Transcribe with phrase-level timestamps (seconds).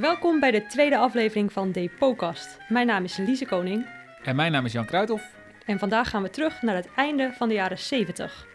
[0.00, 2.58] Welkom bij de tweede aflevering van Depotcast.
[2.68, 3.86] Mijn naam is Lise Koning
[4.22, 5.22] En mijn naam is Jan Kruithof.
[5.64, 8.46] en vandaag gaan we terug naar het einde van de jaren 70.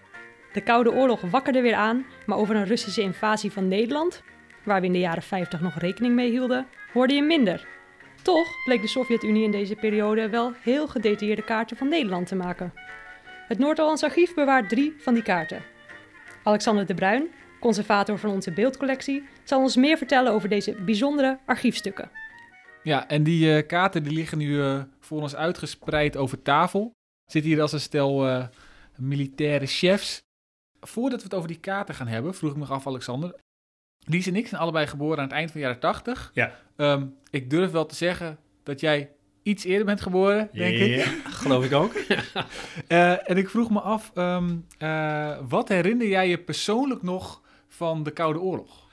[0.54, 4.24] De Koude Oorlog wakkerde weer aan, maar over een Russische invasie van Nederland,
[4.64, 7.68] waar we in de jaren 50 nog rekening mee hielden, hoorde je minder.
[8.22, 12.74] Toch bleek de Sovjet-Unie in deze periode wel heel gedetailleerde kaarten van Nederland te maken.
[13.48, 15.62] Het Noord-Hollands Archief bewaart drie van die kaarten.
[16.44, 17.28] Alexander de Bruin,
[17.64, 22.10] conservator van onze beeldcollectie, zal ons meer vertellen over deze bijzondere archiefstukken.
[22.84, 26.92] Ja, en die eh, kaarten die liggen nu eh, voor ons uitgespreid over tafel.
[27.32, 28.48] Zit hier als een stel eh,
[28.98, 30.22] militaire chefs.
[30.80, 33.36] Voordat we het over die kaarten gaan hebben, vroeg ik me af, Alexander.
[34.06, 36.32] Lies en ik zijn allebei geboren aan het eind van de jaren 80.
[36.34, 36.56] Ja.
[36.76, 39.12] Ehm, ik durf wel te zeggen dat jij
[39.44, 40.96] iets eerder bent geboren, denk ik.
[40.96, 41.94] Ja, geloof ik ook.
[42.88, 47.43] Eh, en ik vroeg me af, ehm, eh, wat herinner jij je persoonlijk nog
[47.76, 48.84] van de Koude Oorlog?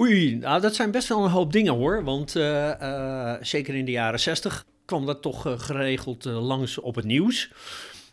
[0.00, 2.04] Oei, nou dat zijn best wel een hoop dingen hoor.
[2.04, 6.94] Want eh, eh, zeker in de jaren zestig kwam dat toch eh, geregeld langs op
[6.94, 7.50] het nieuws.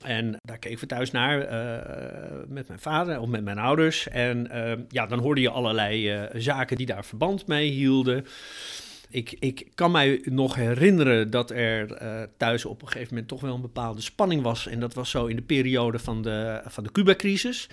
[0.02, 1.38] En daar keken we thuis naar
[2.48, 4.08] met mijn vader of met mijn ouders.
[4.08, 4.50] En
[4.90, 8.26] ja, dan hoorde je allerlei zaken die daar verband mee hielden.
[9.14, 13.42] Ik, ik kan mij nog herinneren dat er eh, thuis op een gegeven moment toch
[13.42, 14.68] wel een bepaalde spanning was.
[14.68, 17.70] En dat was zo in de periode van de, van de Cuba-crisis.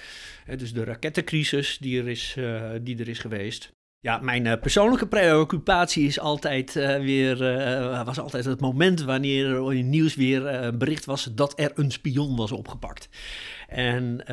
[0.57, 3.73] Dus de rakettencrisis die er is, eh, die er is geweest.
[4.03, 9.47] Ja, mijn eh, persoonlijke preoccupatie is altijd eh, weer, eh, was altijd het moment wanneer
[9.47, 13.09] er in het nieuws weer bericht was dat er een spion was opgepakt.
[13.69, 14.25] En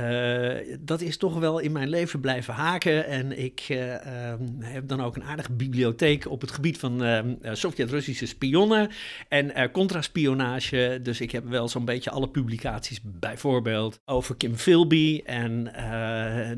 [0.79, 3.05] dat is toch wel in mijn leven blijven haken.
[3.05, 7.35] En ik eh, ehm, heb dan ook een aardige bibliotheek op het gebied van ehm,
[7.41, 8.89] eh, Sovjet-Russische spionnen
[9.27, 10.99] en contraspionage.
[11.03, 15.21] Dus ik heb wel zo'n beetje alle publicaties, bijvoorbeeld over Kim Philby.
[15.25, 15.71] En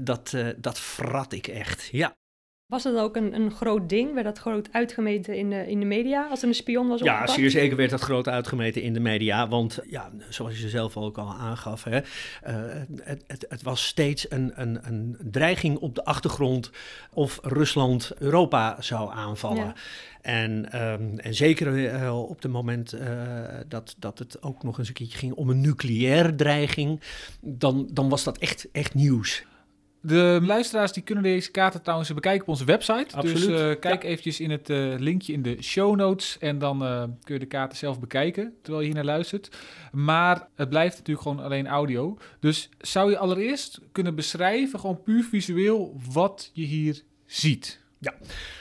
[0.03, 1.89] dat, dat frat ik echt.
[1.91, 2.18] Ja.
[2.69, 4.13] Was dat ook een, een groot ding?
[4.13, 7.11] Werd dat groot uitgemeten in de, in de media als er een spion was Ja,
[7.11, 7.39] opgepakt?
[7.39, 9.47] zeer zeker werd dat groot uitgemeten in de media.
[9.47, 12.55] Want ja, zoals je zelf ook al aangaf, hè, eh,
[13.03, 16.71] het, het, het was steeds een, een, een dreiging op de achtergrond
[17.13, 19.65] of Rusland Europa zou aanvallen.
[19.65, 19.73] Ja.
[20.21, 23.07] En, ehm, en zeker eh, op het moment eh,
[23.67, 27.01] dat, dat het ook nog eens een keertje ging om een nucleaire dreiging,
[27.41, 29.47] dan, dan was dat echt, echt nieuws.
[30.01, 33.15] De luisteraars die kunnen deze kaarten trouwens bekijken op onze website.
[33.15, 33.47] Absoluut.
[33.47, 34.09] Dus kijk Ja.
[34.09, 37.45] eventjes in het eh, linkje in de show notes en dan eh, kun je de
[37.45, 39.57] kaarten zelf bekijken terwijl je hier naar luistert.
[39.91, 42.17] Maar het blijft natuurlijk gewoon alleen audio.
[42.39, 47.79] Dus zou je allereerst kunnen beschrijven, gewoon puur visueel, wat je hier ziet?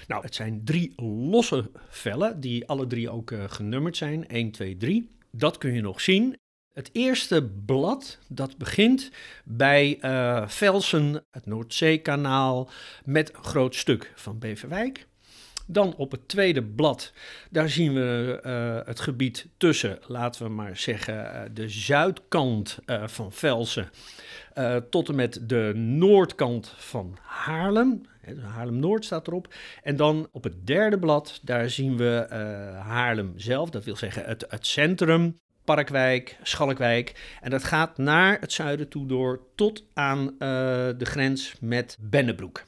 [0.06, 0.93] Nou, het zijn drie
[1.31, 4.28] losse vellen, die alle drie ook genummerd zijn.
[4.28, 5.10] 1, 2, 3.
[5.31, 6.37] Dat kun je nog zien.
[6.78, 9.11] Het eerste blad, dat begint
[9.44, 12.71] bij eh, Velsen, het Noordzeekanaal,
[13.05, 15.06] met een groot stuk van Beverwijk.
[15.67, 17.12] Dan op het tweede blad,
[17.50, 23.33] daar zien we eh, het gebied tussen, laten we maar zeggen, eh, de zuidkant van
[23.33, 23.91] Velsen
[24.91, 28.03] tot en met de noordkant van Haarlem.
[28.27, 29.55] Dus Haarlem-Noord staat erop.
[29.83, 32.27] En dan op het derde blad, daar zien we
[32.83, 35.38] Haarlem zelf, dat wil zeggen het, het centrum,
[35.75, 37.37] Parkwijk, Schalkwijk.
[37.41, 40.39] En dat gaat naar het zuiden toe door tot aan eh,
[40.99, 42.65] de grens met Bennebroek.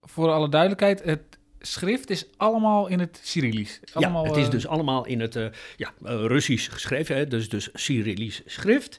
[0.00, 3.80] Voor alle duidelijkheid, het schrift is allemaal in het Cyrillisch.
[3.92, 7.48] Allemaal, ja, het is eh, dus allemaal in het eh, ja, Russisch geschreven, hè, dus,
[7.48, 8.98] dus Cyrillisch schrift.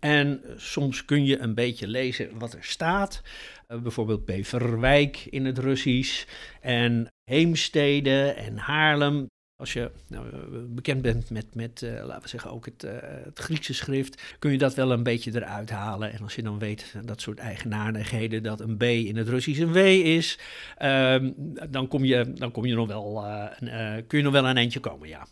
[0.00, 3.22] En soms kun je een beetje lezen wat er staat.
[3.66, 6.24] Bijvoorbeeld Beverwijk in het Russisch
[6.60, 9.26] en Heemstede en Haarlem.
[9.58, 10.38] Als je nou, eh,
[10.68, 14.52] bekend bent met, met eh, laten we zeggen, ook het, eh, het Griekse schrift, kun
[14.52, 16.12] je dat wel een beetje eruit halen.
[16.12, 19.72] En als je dan weet dat soort eigenaardigheden, dat een B in het Russisch een
[19.72, 20.38] W is,
[20.76, 21.32] ehm,
[21.70, 24.80] dan, kom je, dan kom je nog wel, eh, kun je nog wel een eindje
[24.80, 25.26] komen, ja.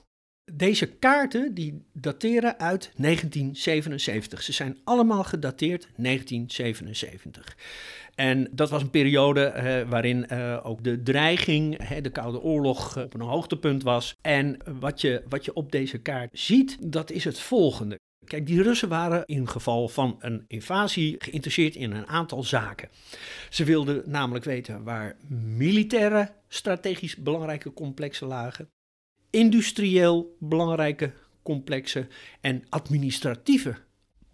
[0.53, 4.43] Deze kaarten die dateren uit 1977.
[4.43, 7.57] Ze zijn allemaal gedateerd 1977.
[8.15, 13.05] En dat was een periode waarin eh, ook de dreiging, hè, de Koude Oorlog, eh,
[13.05, 14.17] op een hoogtepunt was.
[14.21, 17.99] En wat je, wat je op deze kaart ziet, dat is het volgende.
[18.25, 22.89] Kijk, die Russen waren in geval van een invasie geïnteresseerd in een aantal zaken.
[23.51, 28.69] Ze wilden namelijk weten waar militaire, strategisch belangrijke complexen lagen,
[29.37, 31.13] industrieel belangrijke
[31.43, 32.09] complexen
[32.41, 33.77] en administratieve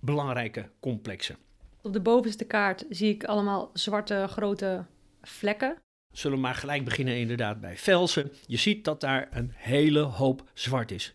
[0.01, 1.37] belangrijke complexen.
[1.83, 4.85] Op de bovenste kaart zie ik allemaal zwarte grote
[5.23, 5.77] vlekken.
[6.13, 8.33] Zullen we maar gelijk beginnen inderdaad bij Velsen.
[8.47, 11.15] Je ziet dat daar een hele hoop zwart is.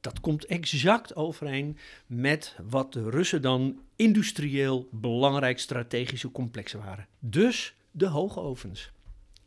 [0.00, 7.06] Dat komt exact overeen met wat de Russen dan industrieel belangrijk strategische complexen waren.
[7.18, 8.91] Dus de hoogovens.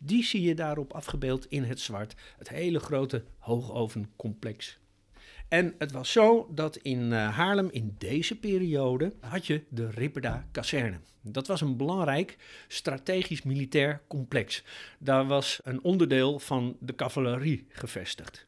[0.05, 2.15] Die zie je daarop afgebeeld in het zwart.
[2.37, 4.79] Het hele grote hoogovencomplex.
[5.47, 10.47] En het was zo dat in uh, Haarlem in deze periode had je de Ripperda
[10.51, 10.99] kazerne.
[11.21, 12.37] Dat was een belangrijk
[12.67, 14.63] strategisch militair complex.
[14.99, 18.47] Daar was een onderdeel van de cavalerie gevestigd.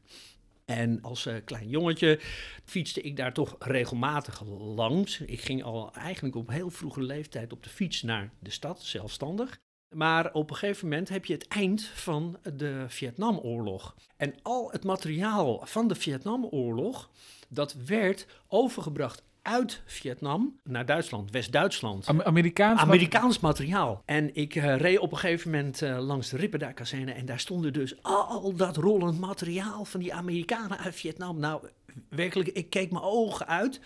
[0.64, 2.20] En als uh, klein jongetje
[2.64, 5.20] fietste ik daar toch regelmatig langs.
[5.20, 9.60] Ik ging al eigenlijk op heel vroege leeftijd op de fiets naar de stad, zelfstandig.
[9.94, 13.94] Maar op een gegeven moment heb je het eind van de Vietnamoorlog.
[14.16, 17.10] En al het materiaal van de Vietnamoorlog,
[17.48, 22.08] dat werd overgebracht uit Vietnam naar Duitsland, West-Duitsland.
[22.24, 24.02] Amerikaans, Amerikaans materiaal.
[24.04, 27.72] En ik uh, reed op een gegeven moment uh, langs de Ripperda-kazerne en daar stonden
[27.72, 31.38] dus al dat rollend materiaal van die Amerikanen uit Vietnam.
[31.38, 31.68] Nou,
[32.08, 33.80] werkelijk, ik keek mijn ogen uit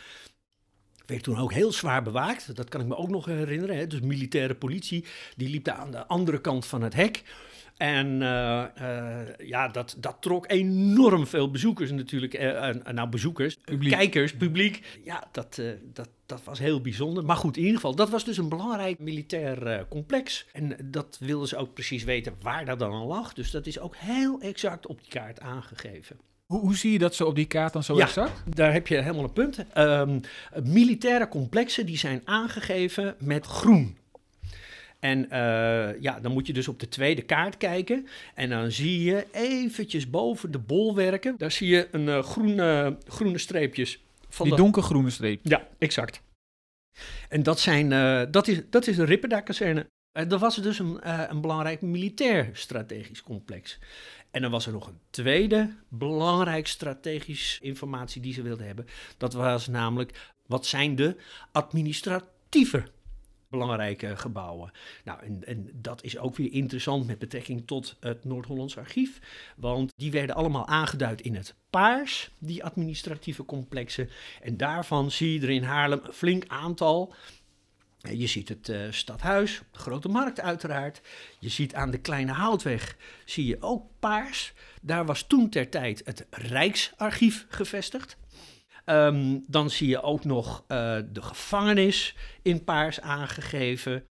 [1.06, 2.56] werd toen ook heel zwaar bewaakt.
[2.56, 3.76] Dat kan ik me ook nog herinneren.
[3.76, 3.86] Hè.
[3.86, 5.04] Dus militaire politie,
[5.36, 7.22] die liep daar aan de andere kant van het hek.
[7.76, 12.40] En uh, uh, ja, dat, dat trok enorm veel bezoekers natuurlijk.
[12.40, 13.92] Uh, nou, bezoekers, publiek.
[13.92, 15.00] kijkers, publiek.
[15.04, 15.62] Ja, dat,
[15.92, 17.24] dat, dat was heel bijzonder.
[17.24, 20.46] Maar goed, in ieder geval, dat was dus een belangrijk militair complex.
[20.52, 23.32] En dat wilden ze ook precies weten waar dat dan al lag.
[23.32, 26.16] Dus dat is ook heel exact op die kaart aangegeven.
[26.46, 28.42] Hoe, hoe, zie je dat zo op die kaart dan zo ja, exact?
[28.56, 29.64] Daar heb je helemaal een punt.
[29.78, 30.20] Um,
[30.64, 33.96] militaire complexen die zijn aangegeven met groen.
[35.02, 38.06] En uh, ja, dan moet je dus op de tweede kaart kijken.
[38.34, 43.38] En dan zie je eventjes boven de bolwerken, daar zie je een uh, groene, groene
[43.38, 44.02] streepjes.
[44.28, 44.62] Van die de...
[44.62, 45.40] donkergroene streep.
[45.42, 46.22] Ja, exact.
[47.28, 49.86] En dat, zijn, uh, dat, is, dat is de Ripperda-kazerne.
[50.12, 53.78] Dat was dus een, een belangrijk militair strategisch complex.
[54.30, 58.86] En dan was er nog een tweede belangrijk strategisch informatie die ze wilden hebben.
[59.16, 61.16] Dat was namelijk, wat zijn de
[61.52, 62.84] administratieve
[63.52, 64.70] belangrijke gebouwen.
[65.04, 69.18] Nou, en, en, dat is ook weer interessant met betrekking tot het Noord-Hollands Archief.
[69.56, 74.08] Want die werden allemaal aangeduid in het paars, die administratieve complexen.
[74.42, 77.14] En daarvan zie je er in Haarlem een flink aantal.
[78.10, 81.00] Je ziet het uh, stadhuis, de grote markt uiteraard.
[81.38, 84.52] Je ziet aan de kleine houtweg, zie je ook paars.
[84.80, 88.16] Daar was toen ter tijd het Rijksarchief gevestigd.
[88.86, 90.66] Um, dan zie je ook nog uh,
[91.12, 94.06] de gevangenis in paars aangegeven.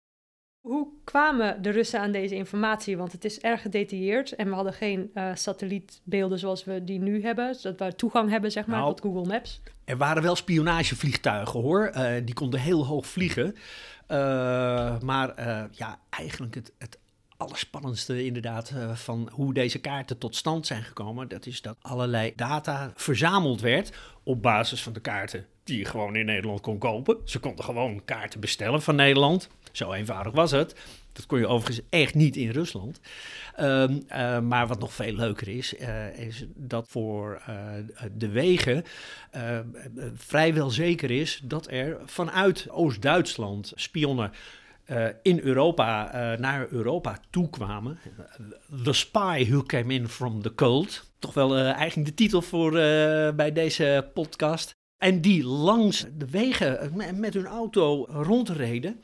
[0.69, 2.97] Hoe kwamen de Russen aan deze informatie?
[2.97, 7.23] Want het is erg gedetailleerd en we hadden geen uh, satellietbeelden zoals we die nu
[7.23, 9.61] hebben, zodat we toegang hebben zeg maar, nou, tot Google Maps.
[9.85, 13.47] Er waren wel spionagevliegtuigen hoor, uh, die konden heel hoog vliegen.
[13.47, 15.33] Uh, maar
[15.73, 16.99] ja, eigenlijk het, het
[17.37, 22.93] allerspannendste inderdaad van hoe deze kaarten tot stand zijn gekomen, dat is dat allerlei data
[22.95, 27.17] verzameld werd op basis van de kaarten die je gewoon in Nederland kon kopen.
[27.25, 29.49] Ze konden gewoon kaarten bestellen van Nederland.
[29.79, 30.75] Zo eenvoudig was het.
[31.13, 33.01] Dat kon je overigens echt niet in Rusland.
[33.61, 37.73] Um, uh, maar wat nog veel leuker is, uh, is dat voor uh,
[38.13, 38.85] de wegen
[40.15, 44.33] vrijwel zeker is dat er vanuit Oost-Duitsland spionnen
[45.23, 47.99] in Europa naar Europa toekwamen.
[48.85, 51.11] The Spy Who Came In From The Cold.
[51.19, 52.73] Toch wel eigenlijk de titel voor
[53.37, 54.77] bij deze podcast.
[54.97, 59.03] En die langs de wegen met hun auto rondreden.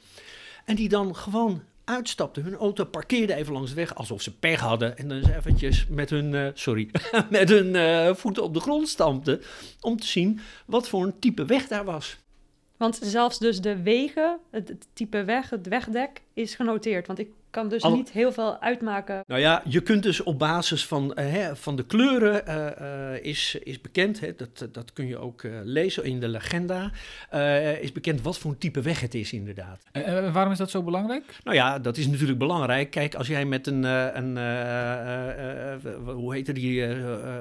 [0.65, 2.43] En die dan gewoon uitstapten.
[2.43, 4.99] Hun auto parkeerde even langs de weg alsof ze pech hadden.
[4.99, 6.91] En dan eventjes met hun, sorry,
[7.31, 9.41] met hun voeten op de grond stampten.
[9.81, 12.19] Om te zien wat voor een type weg daar was.
[12.77, 17.07] Want zelfs dus de wegen, het, type weg, het wegdek, is genoteerd.
[17.07, 17.95] Want ik kan dus Al...
[17.95, 19.25] niet heel veel uitmaken.
[19.27, 23.25] Nou ja, je kunt dus op basis van, uh, hè, van de kleuren uh, uh,
[23.25, 26.91] is, is bekend, hè, dat, dat kun je ook lezen in de legenda,
[27.81, 29.83] is bekend wat voor een type weg het is inderdaad.
[29.93, 31.39] En waarom is dat zo belangrijk?
[31.45, 32.91] Nou ja, dat is natuurlijk belangrijk.
[32.91, 34.39] Kijk, als jij met een, een
[36.05, 36.87] hoe heette die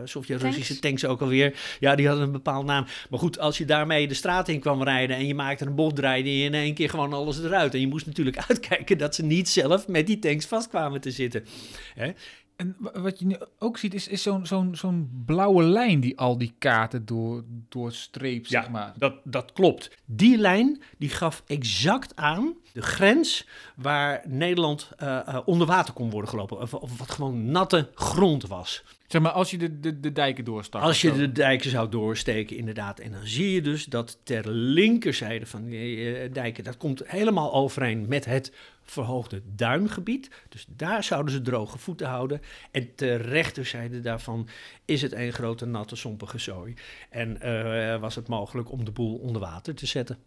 [0.04, 1.02] Sovjet-Russische tanks.
[1.02, 1.60] tanks ook alweer?
[1.80, 2.86] Ja, die hadden een bepaald naam.
[3.10, 5.96] Maar goed, als je daarmee de straat in kwam rijden en je maakte een bocht
[5.96, 7.74] draaide je in één keer gewoon alles eruit.
[7.74, 11.12] En je moest natuurlijk uitkijken dat ze niet zelf met die tanks vast kwamen te
[11.12, 11.46] zitten.
[11.94, 12.12] Hè?
[12.56, 16.38] En wat je nu ook ziet, is, is zo'n zo'n zo'n blauwe lijn die al
[16.38, 18.94] die kaarten door, doorstreept, ja, zeg maar.
[18.98, 19.98] Dat, dat klopt.
[20.06, 26.10] Die lijn die gaf exact aan de grens waar Nederland uh, uh, onder water kon
[26.10, 26.60] worden gelopen.
[26.60, 28.84] Of, of, wat gewoon natte grond was.
[29.14, 30.82] Zeg maar, als je de, de, de dijken doorstak.
[30.82, 33.00] Als je de dijken zou doorsteken, inderdaad.
[33.00, 37.54] En dan zie je dus dat ter linkerzijde van die uh, dijken, dat komt helemaal
[37.54, 38.54] overeen met het
[38.84, 40.30] verhoogde duingebied.
[40.50, 42.42] Dus daar zouden ze droge voeten houden.
[42.72, 44.48] En ter rechterzijde daarvan
[44.86, 46.74] is het een grote natte sompige zooi.
[47.10, 50.18] En uh, was het mogelijk om de boel onder water te zetten.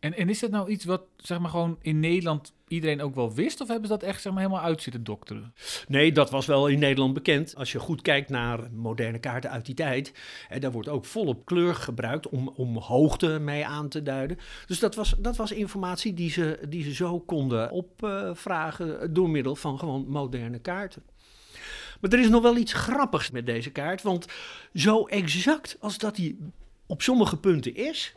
[0.00, 3.34] En, en is dat nou iets wat zeg maar gewoon in Nederland iedereen ook wel
[3.34, 3.60] wist?
[3.60, 5.54] Of hebben ze dat echt zeg maar helemaal uit zitten dokteren?
[5.88, 7.56] Nee, dat was wel in Nederland bekend.
[7.56, 10.12] Als je goed kijkt naar moderne kaarten uit die tijd,
[10.48, 14.38] en daar wordt ook volop kleur gebruikt om, om hoogte mee aan te duiden.
[14.66, 19.56] Dus dat was, dat was informatie die ze, die ze zo konden opvragen door middel
[19.56, 21.02] van gewoon moderne kaarten.
[22.00, 24.26] Maar er is nog wel iets grappigs met deze kaart, want
[24.74, 26.36] zo exact als dat hij
[26.86, 28.14] op sommige punten is,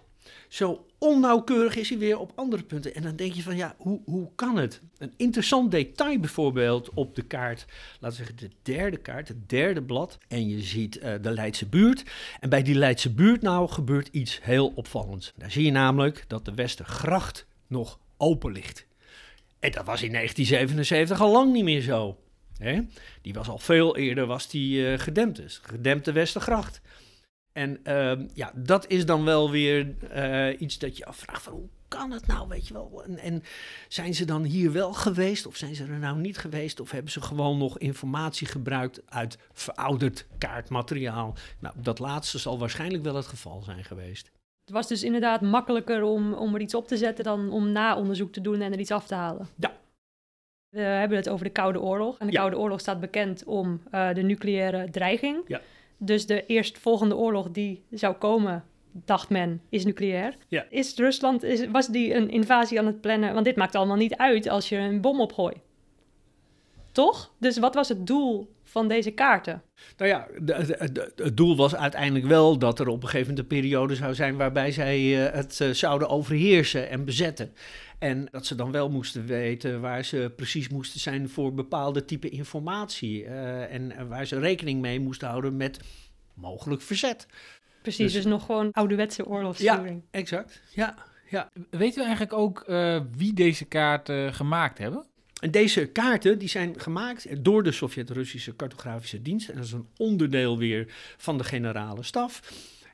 [0.53, 2.95] zo onnauwkeurig is hij weer op andere punten.
[2.95, 4.81] En dan denk je van ja, hoe, hoe kan het?
[4.97, 7.65] Een interessant detail bijvoorbeeld op de kaart,
[7.99, 10.17] laten we zeggen de derde kaart, het derde blad.
[10.27, 12.03] En je ziet uh, de Leidse buurt.
[12.39, 15.33] En bij die Leidse buurt nou gebeurt iets heel opvallends.
[15.37, 18.85] Daar zie je namelijk dat de Westergracht nog open ligt.
[19.59, 22.17] En dat was in 1977 al lang niet meer zo.
[23.21, 25.35] Die was al veel eerder was die, uh, gedempt.
[25.35, 26.81] Dus gedempte Westergracht.
[27.53, 31.69] En uh, ja, dat is dan wel weer uh, iets dat je afvraagt van hoe
[31.87, 33.03] kan het nou, weet je wel?
[33.05, 33.43] En, en,
[33.87, 36.79] zijn ze dan hier wel geweest of zijn ze er nou niet geweest?
[36.79, 41.35] Of hebben ze gewoon nog informatie gebruikt uit verouderd kaartmateriaal?
[41.59, 44.31] Nou, dat laatste zal waarschijnlijk wel het geval zijn geweest.
[44.65, 48.33] Het was dus inderdaad makkelijker om, om er iets op te zetten dan om na-onderzoek
[48.33, 49.47] te doen en er iets af te halen.
[49.55, 49.75] Ja.
[50.69, 52.19] We hebben het over de Koude Oorlog.
[52.19, 52.39] En de Ja.
[52.39, 55.43] Koude Oorlog staat bekend om uh, de nucleaire dreiging.
[55.47, 55.61] Ja.
[55.97, 60.35] Dus de eerstvolgende oorlog die zou komen, dacht men, is nucleair.
[60.47, 60.65] Ja.
[60.69, 63.33] Is Rusland, is, was die een invasie aan het plannen?
[63.33, 65.57] Want dit maakt allemaal niet uit als je een bom opgooit.
[66.93, 67.33] Toch?
[67.39, 69.61] Dus wat was het doel van deze kaarten?
[69.97, 73.27] Nou ja, de, de, de, het doel was uiteindelijk wel dat er op een gegeven
[73.27, 77.53] moment een periode zou zijn waarbij zij uh, het uh, zouden overheersen en bezetten.
[77.99, 82.29] En dat ze dan wel moesten weten waar ze precies moesten zijn voor bepaalde type
[82.29, 83.23] informatie.
[83.23, 85.79] Uh, en, en, waar ze rekening mee moesten houden met
[86.33, 87.27] mogelijk verzet.
[87.81, 90.01] Precies, dus, dus nog gewoon ouderwetse oorlogsvoering.
[90.11, 90.61] Ja, exact.
[90.69, 90.95] Ja,
[91.29, 91.49] ja.
[91.69, 95.05] Weten we eigenlijk ook uh, wie deze kaarten gemaakt hebben?
[95.43, 99.49] En deze kaarten die zijn gemaakt door de Sovjet-Russische cartografische dienst.
[99.49, 100.85] En dat is een onderdeel weer
[101.17, 102.41] van de generale staf.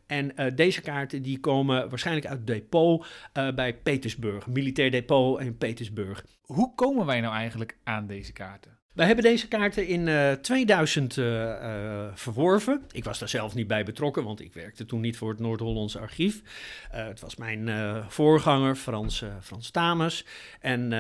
[0.06, 5.39] En uh, deze kaarten die komen waarschijnlijk uit het depot uh, bij Petersburg, militair depot
[5.39, 6.25] in Petersburg.
[6.41, 8.78] Hoe komen wij nou eigenlijk aan deze kaarten?
[8.93, 12.81] Wij hebben deze kaarten in uh, 2000 uh, verworven.
[12.91, 15.98] Ik was daar zelf niet bij betrokken, want ik werkte toen niet voor het Noord-Hollands
[15.98, 16.41] archief.
[16.89, 17.69] Het was mijn
[18.08, 20.25] voorganger, Frans, Frans Tames.
[20.60, 20.93] En,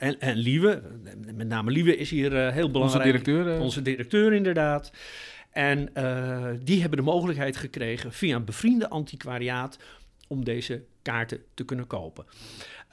[0.00, 0.82] en, en Liewe,
[1.34, 3.04] met name Liewe is hier heel belangrijk.
[3.04, 3.60] Onze directeur.
[3.60, 4.92] Onze directeur, inderdaad.
[5.50, 5.92] En
[6.64, 9.78] die hebben de mogelijkheid gekregen via een bevriende antiquariaat
[10.28, 12.24] om deze kaarten te kunnen kopen.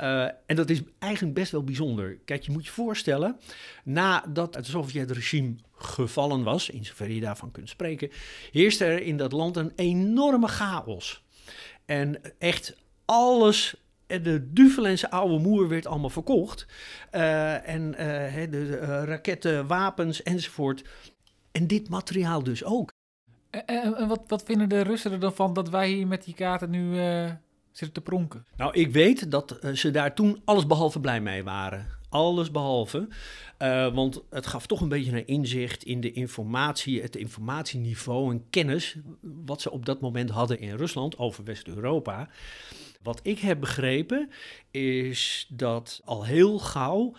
[0.01, 2.18] Uh, en dat is eigenlijk best wel bijzonder.
[2.25, 3.39] Kijk, je moet je voorstellen,
[3.84, 8.10] nadat het Sovjet-regime gevallen was, in zover je daarvan kunt spreken,
[8.51, 11.24] heerste er in dat land een enorme chaos.
[11.86, 13.75] En echt alles
[14.08, 16.65] de duvelense oude moer werd allemaal verkocht.
[17.12, 20.84] Uh, en uh, de, raketten, wapens enzovoort.
[21.51, 22.95] En dit materiaal dus ook.
[23.55, 26.24] En, en, en wat, wat, vinden de Russen er dan van dat wij hier met
[26.24, 26.97] die kaarten nu
[27.71, 28.45] zitten te pronken?
[28.57, 31.88] Nou, ik weet dat ze daar toen allesbehalve blij mee waren.
[32.09, 33.07] Alles behalve.
[33.93, 38.97] Want het gaf toch een beetje een inzicht in de informatie, het informatieniveau en kennis.
[39.21, 42.29] wat ze op dat moment hadden in Rusland over West-Europa.
[43.01, 44.29] Wat ik heb begrepen
[44.71, 47.15] is dat al heel gauw,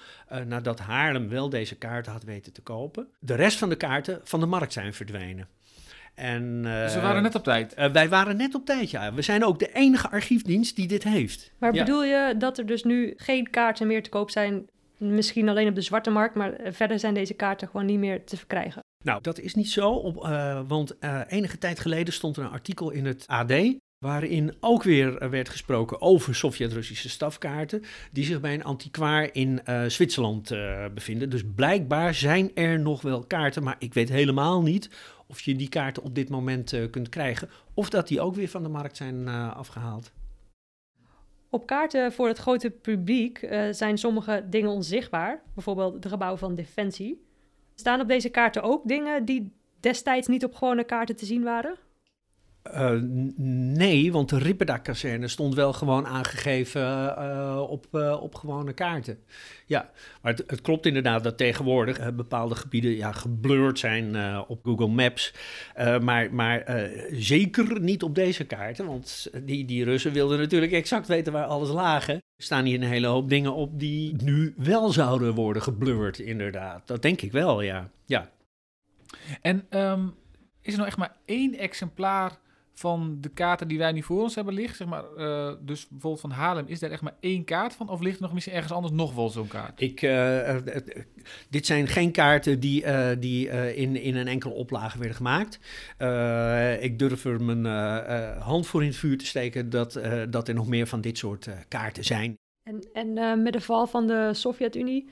[0.46, 4.40] nadat Haarlem wel deze kaarten had weten te kopen, de rest van de kaarten van
[4.40, 5.48] de markt zijn verdwenen.
[6.16, 7.75] En, uh, dus we waren net op tijd?
[7.78, 9.14] Uh, wij waren net op tijd, ja.
[9.14, 11.52] We zijn ook de enige archiefdienst die dit heeft.
[11.58, 11.85] Maar ja.
[11.85, 15.75] bedoel je dat er dus nu geen kaarten meer te koop zijn, misschien alleen op
[15.75, 18.82] de zwarte markt, maar verder zijn deze kaarten gewoon niet meer te verkrijgen?
[19.04, 20.96] Nou, dat is niet zo, op, uh, want
[21.28, 23.52] enige tijd geleden stond er een artikel in het AD
[23.99, 27.82] waarin ook weer werd gesproken over Sovjet-Russische stafkaarten,
[28.12, 31.30] die zich bij een antiquaar in uh, Zwitserland uh, bevinden.
[31.30, 34.90] Dus blijkbaar zijn er nog wel kaarten, maar ik weet helemaal niet
[35.26, 38.49] of je die kaarten op dit moment uh, kunt krijgen, of dat die ook weer
[38.49, 40.12] van de markt zijn afgehaald.
[41.50, 47.25] Op kaarten voor het grote publiek zijn sommige dingen onzichtbaar, bijvoorbeeld de gebouwen van Defensie.
[47.75, 51.76] Staan op deze kaarten ook dingen die destijds niet op gewone kaarten te zien waren?
[52.75, 53.00] Uh,
[53.76, 59.18] nee, want de Ripperda-kazerne stond wel gewoon aangegeven uh, op, uh, op gewone kaarten.
[59.66, 59.90] Ja,
[60.23, 64.16] maar het, het klopt inderdaad dat tegenwoordig bepaalde gebieden ja, geblurred zijn
[64.49, 65.35] op Google Maps.
[66.00, 71.32] maar maar zeker niet op deze kaarten, want die, die Russen wilden natuurlijk exact weten
[71.32, 72.14] waar alles lagen.
[72.14, 76.87] Er staan hier een hele hoop dingen op die nu wel zouden worden geblurred, inderdaad.
[76.87, 77.90] Dat denk ik wel, ja.
[78.06, 78.30] ja.
[79.40, 80.14] En um,
[80.62, 82.38] is er nou echt maar één exemplaar
[82.78, 84.76] van de kaarten die wij nu voor ons hebben liggen?
[84.76, 87.88] Zeg maar, eh, dus bijvoorbeeld van Haarlem, is daar echt maar één kaart van?
[87.88, 89.80] Of ligt er nog misschien ergens anders nog wel zo'n kaart?
[89.80, 90.83] Ik, eh, eh,
[91.50, 95.59] dit zijn geen kaarten die, eh, die eh, in, in een enkele oplage werden gemaakt.
[95.99, 97.64] Eh, ik durf er mijn
[98.38, 101.18] hand voor in het vuur te steken dat, eh, dat er nog meer van dit
[101.18, 102.35] soort eh, kaarten zijn.
[102.62, 105.09] En, en eh, met de val van de Sovjet-Unie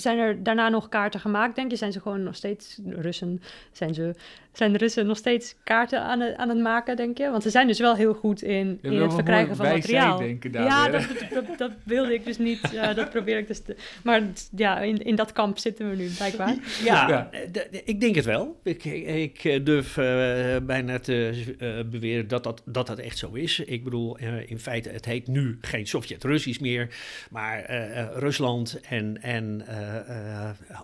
[0.00, 1.76] zijn er daarna nog kaarten gemaakt, denk je?
[1.76, 4.14] Zijn ze gewoon nog steeds, Russen, zijn, ze,
[4.52, 7.30] zijn de Russen nog steeds kaarten aan het, aan het maken, denk je?
[7.30, 10.18] Want ze zijn dus wel heel goed in, Ja, in het verkrijgen van materiaal.
[10.18, 13.46] zij denken daar ja, dat, dat, dat wilde ik dus niet, ja, dat probeer ik
[13.46, 13.76] dus te...
[14.02, 14.22] Maar
[14.56, 16.54] ja, in, in dat kamp zitten we nu, blijkbaar.
[16.84, 17.28] Ja, Ja.
[17.30, 18.60] eh, ik denk het wel.
[18.62, 23.32] Ik, ik eh, durf eh, bijna te eh, beweren dat dat, dat dat echt zo
[23.32, 23.58] is.
[23.60, 26.88] Ik bedoel, eh, in feite, het heet nu geen Sovjet-Russisch meer,
[27.30, 28.80] maar eh, eh, Rusland.
[28.88, 29.87] En, en eh, eh,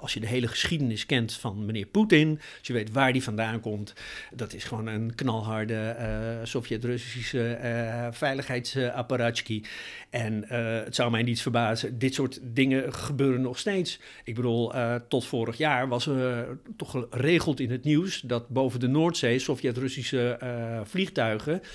[0.01, 3.61] als je de hele geschiedenis kent van meneer Poetin, als je weet waar die vandaan
[3.61, 3.95] komt,
[4.35, 6.09] dat is gewoon een knalharde eh,
[6.43, 9.65] Sovjet-Russische eh veiligheidsapparaatski.
[10.11, 14.01] En eh, het zou mij niet verbazen, dit soort dingen gebeuren nog steeds.
[14.25, 18.81] Ik bedoel, eh, tot vorig jaar was er toch geregeld in het nieuws dat boven
[18.81, 21.69] de Noordzee Sovjet-Russische eh, vliegtuigen eh,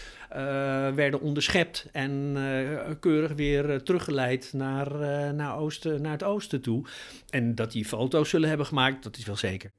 [0.96, 6.62] werden onderschept en eh, keurig weer eh, teruggeleid naar, eh, naar, oosten, naar het oosten
[6.62, 6.86] toe.
[7.30, 9.72] En dat die foto's zullen hebben gemaakt, dat is wel zeker.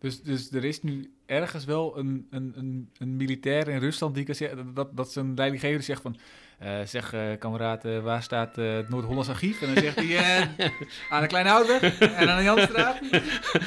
[0.00, 4.24] Dus, dus er is nu ergens wel een, een, een, een militair in Rusland die
[4.24, 6.16] kan zeggen dat, dat zijn leidinggever zegt van.
[6.58, 9.60] eh, zeg, eh kameraad, eh, waar staat eh, het Noord-Hollands archief?
[9.62, 10.46] En dan zegt hij eh,
[11.10, 12.98] aan de Kleine Houtweg en aan de Janstraat.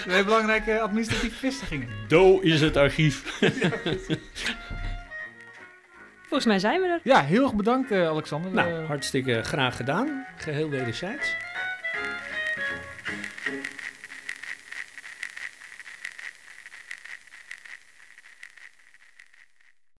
[0.07, 1.87] Twee belangrijke administratieve vestigingen.
[2.07, 3.39] Do is het archief.
[6.31, 6.99] Volgens mij zijn we er.
[7.03, 8.51] Ja, heel erg bedankt, eh, Alexander.
[8.51, 10.25] Nou, Eh, hartstikke graag gedaan.
[10.35, 11.35] Geheel wederzijds.